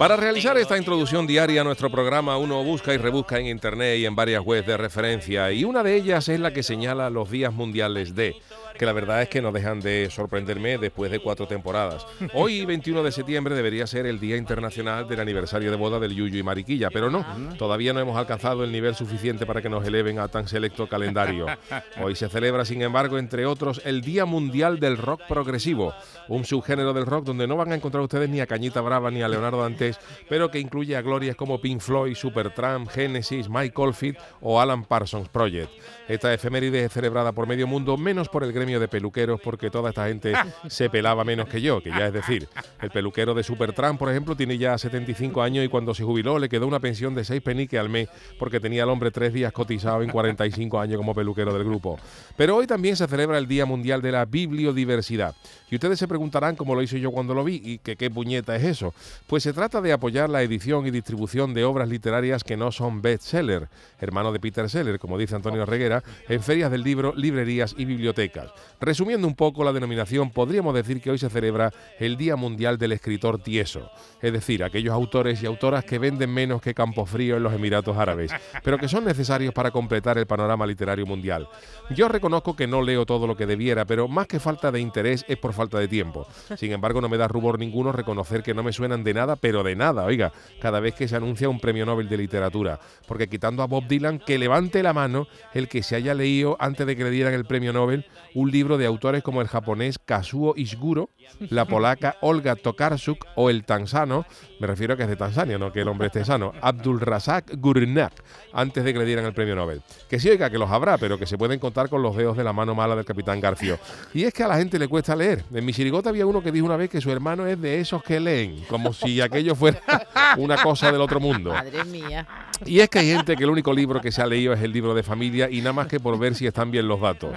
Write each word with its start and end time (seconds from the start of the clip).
Para 0.00 0.16
realizar 0.16 0.56
esta 0.56 0.78
introducción 0.78 1.26
diaria 1.26 1.60
a 1.60 1.64
nuestro 1.64 1.90
programa, 1.90 2.38
uno 2.38 2.64
busca 2.64 2.94
y 2.94 2.96
rebusca 2.96 3.38
en 3.38 3.48
internet 3.48 3.98
y 3.98 4.06
en 4.06 4.16
varias 4.16 4.42
webs 4.42 4.66
de 4.66 4.78
referencia, 4.78 5.52
y 5.52 5.62
una 5.62 5.82
de 5.82 5.94
ellas 5.94 6.26
es 6.30 6.40
la 6.40 6.54
que 6.54 6.62
señala 6.62 7.10
los 7.10 7.30
días 7.30 7.52
mundiales 7.52 8.14
de 8.14 8.34
que 8.80 8.86
la 8.86 8.94
verdad 8.94 9.20
es 9.20 9.28
que 9.28 9.42
no 9.42 9.52
dejan 9.52 9.78
de 9.80 10.08
sorprenderme 10.08 10.78
después 10.78 11.10
de 11.10 11.18
cuatro 11.18 11.46
temporadas. 11.46 12.06
Hoy, 12.32 12.64
21 12.64 13.02
de 13.02 13.12
septiembre, 13.12 13.54
debería 13.54 13.86
ser 13.86 14.06
el 14.06 14.18
Día 14.18 14.38
Internacional 14.38 15.06
del 15.06 15.20
aniversario 15.20 15.70
de 15.70 15.76
boda 15.76 16.00
del 16.00 16.14
Yuyu 16.14 16.38
y 16.38 16.42
Mariquilla, 16.42 16.88
pero 16.90 17.10
no, 17.10 17.22
todavía 17.58 17.92
no 17.92 18.00
hemos 18.00 18.16
alcanzado 18.16 18.64
el 18.64 18.72
nivel 18.72 18.94
suficiente 18.94 19.44
para 19.44 19.60
que 19.60 19.68
nos 19.68 19.86
eleven 19.86 20.18
a 20.18 20.28
tan 20.28 20.48
selecto 20.48 20.88
calendario. 20.88 21.44
Hoy 22.02 22.16
se 22.16 22.30
celebra, 22.30 22.64
sin 22.64 22.80
embargo, 22.80 23.18
entre 23.18 23.44
otros, 23.44 23.82
el 23.84 24.00
Día 24.00 24.24
Mundial 24.24 24.80
del 24.80 24.96
Rock 24.96 25.20
Progresivo, 25.28 25.92
un 26.28 26.46
subgénero 26.46 26.94
del 26.94 27.04
rock 27.04 27.26
donde 27.26 27.46
no 27.46 27.56
van 27.56 27.72
a 27.72 27.74
encontrar 27.74 28.02
ustedes 28.02 28.30
ni 28.30 28.40
a 28.40 28.46
Cañita 28.46 28.80
Brava 28.80 29.10
ni 29.10 29.20
a 29.20 29.28
Leonardo 29.28 29.60
Dantes, 29.60 29.98
pero 30.26 30.50
que 30.50 30.58
incluye 30.58 30.96
a 30.96 31.02
glorias 31.02 31.36
como 31.36 31.60
Pink 31.60 31.82
Floyd, 31.82 32.14
Supertramp, 32.14 32.88
Genesis, 32.88 33.46
Mike 33.50 33.74
Oldfield 33.76 34.16
o 34.40 34.58
Alan 34.58 34.84
Parsons 34.84 35.28
Project. 35.28 35.70
Esta 36.08 36.32
efeméride 36.32 36.82
es 36.82 36.92
celebrada 36.92 37.32
por 37.32 37.46
medio 37.46 37.66
mundo, 37.66 37.96
menos 37.98 38.28
por 38.28 38.42
el 38.42 38.52
gremio 38.52 38.69
de 38.78 38.88
peluqueros, 38.88 39.40
porque 39.40 39.70
toda 39.70 39.90
esta 39.90 40.06
gente 40.06 40.34
se 40.68 40.90
pelaba 40.90 41.24
menos 41.24 41.48
que 41.48 41.60
yo, 41.60 41.82
que 41.82 41.90
ya 41.90 42.06
es 42.06 42.12
decir, 42.12 42.48
el 42.80 42.90
peluquero 42.90 43.34
de 43.34 43.42
Supertramp, 43.42 43.98
por 43.98 44.10
ejemplo, 44.10 44.36
tiene 44.36 44.58
ya 44.58 44.76
75 44.78 45.42
años 45.42 45.64
y 45.64 45.68
cuando 45.68 45.94
se 45.94 46.04
jubiló 46.04 46.38
le 46.38 46.48
quedó 46.48 46.66
una 46.66 46.80
pensión 46.80 47.14
de 47.14 47.24
6 47.24 47.42
peniques 47.42 47.80
al 47.80 47.88
mes 47.88 48.08
porque 48.38 48.60
tenía 48.60 48.84
el 48.84 48.90
hombre 48.90 49.10
tres 49.10 49.32
días 49.32 49.52
cotizado 49.52 50.02
en 50.02 50.10
45 50.10 50.78
años 50.78 50.98
como 50.98 51.14
peluquero 51.14 51.52
del 51.52 51.64
grupo. 51.64 51.98
Pero 52.36 52.56
hoy 52.56 52.66
también 52.66 52.96
se 52.96 53.06
celebra 53.06 53.38
el 53.38 53.48
Día 53.48 53.66
Mundial 53.66 54.02
de 54.02 54.12
la 54.12 54.24
Bibliodiversidad. 54.24 55.34
Y 55.70 55.76
ustedes 55.76 55.98
se 55.98 56.08
preguntarán, 56.08 56.56
como 56.56 56.74
lo 56.74 56.82
hice 56.82 57.00
yo 57.00 57.10
cuando 57.10 57.34
lo 57.34 57.44
vi, 57.44 57.60
y 57.64 57.78
que 57.78 57.96
qué 57.96 58.10
puñeta 58.10 58.56
es 58.56 58.64
eso. 58.64 58.92
Pues 59.26 59.42
se 59.42 59.52
trata 59.52 59.80
de 59.80 59.92
apoyar 59.92 60.28
la 60.28 60.42
edición 60.42 60.86
y 60.86 60.90
distribución 60.90 61.54
de 61.54 61.64
obras 61.64 61.88
literarias 61.88 62.44
que 62.44 62.56
no 62.56 62.72
son 62.72 63.02
bestseller, 63.02 63.68
hermano 64.00 64.32
de 64.32 64.40
Peter 64.40 64.68
Seller, 64.68 64.98
como 64.98 65.18
dice 65.18 65.36
Antonio 65.36 65.64
Reguera, 65.64 66.02
en 66.28 66.42
ferias 66.42 66.70
del 66.70 66.82
libro, 66.82 67.14
librerías 67.14 67.74
y 67.76 67.84
bibliotecas. 67.84 68.50
Resumiendo 68.80 69.26
un 69.26 69.34
poco 69.34 69.64
la 69.64 69.72
denominación, 69.72 70.30
podríamos 70.30 70.74
decir 70.74 71.00
que 71.00 71.10
hoy 71.10 71.18
se 71.18 71.28
celebra 71.28 71.72
el 71.98 72.16
Día 72.16 72.36
Mundial 72.36 72.78
del 72.78 72.92
Escritor 72.92 73.42
Tieso, 73.42 73.90
es 74.22 74.32
decir, 74.32 74.64
aquellos 74.64 74.94
autores 74.94 75.42
y 75.42 75.46
autoras 75.46 75.84
que 75.84 75.98
venden 75.98 76.32
menos 76.32 76.62
que 76.62 76.74
Campofrío 76.74 77.36
en 77.36 77.42
los 77.42 77.52
Emiratos 77.52 77.96
Árabes, 77.96 78.32
pero 78.62 78.78
que 78.78 78.88
son 78.88 79.04
necesarios 79.04 79.52
para 79.52 79.70
completar 79.70 80.18
el 80.18 80.26
panorama 80.26 80.66
literario 80.66 81.06
mundial. 81.06 81.48
Yo 81.90 82.08
reconozco 82.08 82.56
que 82.56 82.66
no 82.66 82.82
leo 82.82 83.06
todo 83.06 83.26
lo 83.26 83.36
que 83.36 83.46
debiera, 83.46 83.84
pero 83.84 84.08
más 84.08 84.26
que 84.26 84.40
falta 84.40 84.72
de 84.72 84.80
interés 84.80 85.24
es 85.28 85.36
por 85.36 85.52
falta 85.52 85.78
de 85.78 85.88
tiempo. 85.88 86.26
Sin 86.56 86.72
embargo, 86.72 87.00
no 87.00 87.08
me 87.08 87.16
da 87.16 87.28
rubor 87.28 87.58
ninguno 87.58 87.92
reconocer 87.92 88.42
que 88.42 88.54
no 88.54 88.62
me 88.62 88.72
suenan 88.72 89.04
de 89.04 89.14
nada, 89.14 89.36
pero 89.36 89.62
de 89.62 89.76
nada, 89.76 90.04
oiga, 90.04 90.32
cada 90.60 90.80
vez 90.80 90.94
que 90.94 91.08
se 91.08 91.16
anuncia 91.16 91.48
un 91.48 91.60
premio 91.60 91.86
Nobel 91.86 92.08
de 92.08 92.16
literatura. 92.16 92.80
Porque 93.06 93.28
quitando 93.28 93.62
a 93.62 93.66
Bob 93.66 93.86
Dylan, 93.86 94.18
que 94.18 94.38
levante 94.38 94.82
la 94.82 94.92
mano 94.92 95.26
el 95.54 95.68
que 95.68 95.82
se 95.82 95.96
haya 95.96 96.14
leído 96.14 96.56
antes 96.60 96.86
de 96.86 96.96
que 96.96 97.04
le 97.04 97.10
dieran 97.10 97.34
el 97.34 97.44
premio 97.44 97.72
Nobel 97.72 98.06
un 98.34 98.49
libro 98.50 98.78
de 98.78 98.86
autores 98.86 99.22
como 99.22 99.40
el 99.40 99.48
japonés 99.48 99.98
Kazuo 99.98 100.54
Ishiguro, 100.56 101.10
la 101.48 101.64
polaca 101.64 102.16
Olga 102.20 102.56
Tokarczuk 102.56 103.26
o 103.34 103.50
el 103.50 103.64
tanzano, 103.64 104.26
me 104.58 104.66
refiero 104.66 104.94
a 104.94 104.96
que 104.96 105.04
es 105.04 105.08
de 105.08 105.16
Tanzania, 105.16 105.58
no 105.58 105.72
que 105.72 105.80
el 105.80 105.88
hombre 105.88 106.08
esté 106.08 106.24
sano, 106.24 106.52
Abdul 106.60 107.00
Razak 107.00 107.56
Gurnak, 107.56 108.12
antes 108.52 108.84
de 108.84 108.92
que 108.92 108.98
le 108.98 109.04
dieran 109.04 109.24
el 109.24 109.32
premio 109.32 109.54
Nobel. 109.54 109.82
Que 110.08 110.20
sí, 110.20 110.28
oiga, 110.28 110.50
que 110.50 110.58
los 110.58 110.70
habrá, 110.70 110.98
pero 110.98 111.18
que 111.18 111.26
se 111.26 111.38
pueden 111.38 111.58
contar 111.58 111.88
con 111.88 112.02
los 112.02 112.16
dedos 112.16 112.36
de 112.36 112.44
la 112.44 112.52
mano 112.52 112.74
mala 112.74 112.96
del 112.96 113.04
capitán 113.04 113.40
Garfio. 113.40 113.78
Y 114.12 114.24
es 114.24 114.34
que 114.34 114.42
a 114.42 114.48
la 114.48 114.56
gente 114.56 114.78
le 114.78 114.88
cuesta 114.88 115.16
leer. 115.16 115.44
En 115.52 115.64
mi 115.64 115.72
chirigota 115.72 116.10
había 116.10 116.26
uno 116.26 116.42
que 116.42 116.52
dijo 116.52 116.66
una 116.66 116.76
vez 116.76 116.90
que 116.90 117.00
su 117.00 117.10
hermano 117.10 117.46
es 117.46 117.60
de 117.60 117.80
esos 117.80 118.02
que 118.02 118.20
leen, 118.20 118.64
como 118.68 118.92
si 118.92 119.20
aquello 119.20 119.54
fuera 119.54 119.80
una 120.38 120.62
cosa 120.62 120.92
del 120.92 121.00
otro 121.00 121.20
mundo. 121.20 121.50
Madre 121.50 121.84
mía. 121.84 122.26
Y 122.66 122.80
es 122.80 122.90
que 122.90 122.98
hay 122.98 123.06
gente 123.06 123.36
que 123.36 123.44
el 123.44 123.50
único 123.50 123.72
libro 123.72 124.00
que 124.00 124.12
se 124.12 124.20
ha 124.20 124.26
leído 124.26 124.52
es 124.52 124.60
el 124.62 124.72
libro 124.72 124.94
de 124.94 125.02
familia 125.02 125.48
y 125.50 125.58
nada 125.60 125.72
más 125.72 125.86
que 125.86 125.98
por 125.98 126.18
ver 126.18 126.34
si 126.34 126.46
están 126.46 126.70
bien 126.70 126.88
los 126.88 127.00
datos. 127.00 127.30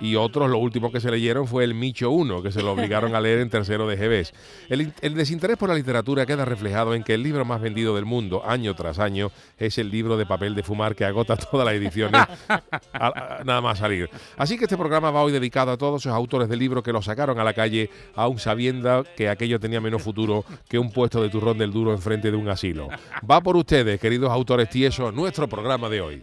Y 0.00 0.14
otros, 0.14 0.47
lo 0.48 0.58
último 0.58 0.90
que 0.92 1.00
se 1.00 1.10
leyeron 1.10 1.46
fue 1.46 1.64
el 1.64 1.74
Micho 1.74 2.10
1, 2.10 2.42
que 2.42 2.52
se 2.52 2.62
lo 2.62 2.72
obligaron 2.72 3.14
a 3.14 3.20
leer 3.20 3.38
en 3.40 3.50
tercero 3.50 3.86
de 3.86 3.96
GBs. 3.96 4.32
El, 4.68 5.14
desinterés 5.14 5.56
por 5.56 5.68
la 5.68 5.74
literatura 5.74 6.26
queda 6.26 6.44
reflejado 6.44 6.94
en 6.94 7.02
que 7.04 7.14
el 7.14 7.22
libro 7.22 7.44
más 7.44 7.60
vendido 7.60 7.94
del 7.94 8.04
mundo, 8.04 8.42
año 8.46 8.74
tras 8.74 8.98
año, 8.98 9.30
es 9.58 9.78
el 9.78 9.90
libro 9.90 10.16
de 10.16 10.26
papel 10.26 10.54
de 10.54 10.62
fumar 10.62 10.94
que 10.94 11.04
agota 11.04 11.36
todas 11.50 11.64
las 11.66 11.74
ediciones 11.74 12.22
a- 12.48 13.42
nada 13.44 13.60
más 13.60 13.78
salir. 13.78 14.08
Así 14.36 14.56
que 14.58 14.64
este 14.64 14.76
programa 14.76 15.10
va 15.10 15.22
hoy 15.22 15.32
dedicado 15.32 15.72
a 15.72 15.76
todos 15.76 16.02
esos 16.02 16.12
autores 16.12 16.48
de 16.48 16.56
libros 16.56 16.82
que 16.82 16.92
lo 16.92 17.02
sacaron 17.02 17.38
a 17.38 17.44
la 17.44 17.54
calle, 17.54 17.90
aún 18.14 18.38
sabiendo 18.38 19.04
que 19.16 19.28
aquello 19.28 19.60
tenía 19.60 19.80
menos 19.80 20.02
futuro 20.02 20.44
que 20.68 20.78
un 20.78 20.90
puesto 20.92 21.22
de 21.22 21.28
turrón 21.28 21.58
del 21.58 21.72
duro 21.72 21.92
enfrente 21.92 22.30
de 22.30 22.36
un 22.36 22.48
asilo. 22.48 22.88
Va 23.28 23.40
por 23.40 23.56
ustedes, 23.56 24.00
queridos 24.00 24.30
autores 24.30 24.68
tiesos, 24.70 25.12
nuestro 25.14 25.48
programa 25.48 25.88
de 25.88 26.00
hoy. 26.00 26.22